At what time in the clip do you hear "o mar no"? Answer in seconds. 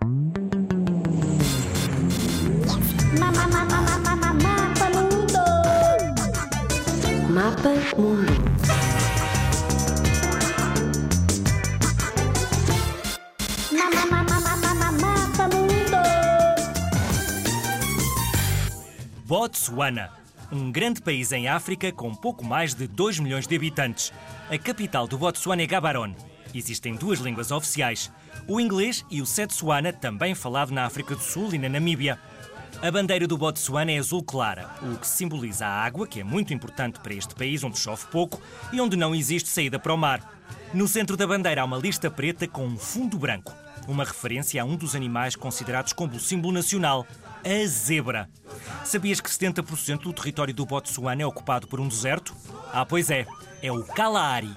39.92-40.88